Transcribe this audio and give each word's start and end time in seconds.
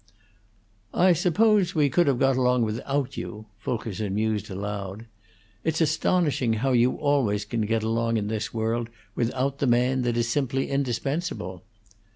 "I 0.95 1.13
suppose 1.13 1.75
we 1.75 1.87
could 1.87 2.07
have 2.07 2.17
got 2.17 2.35
along 2.35 2.63
without 2.63 3.17
you," 3.17 3.45
Fulkerson 3.59 4.15
mused 4.15 4.49
aloud. 4.49 5.05
"It's 5.63 5.79
astonishing 5.79 6.53
how 6.53 6.71
you 6.71 6.95
always 6.95 7.45
can 7.45 7.61
get 7.67 7.83
along 7.83 8.17
in 8.17 8.27
this 8.27 8.51
world 8.51 8.89
without 9.13 9.59
the 9.59 9.67
man 9.67 10.01
that 10.01 10.17
is 10.17 10.27
simply 10.27 10.71
indispensable. 10.71 11.61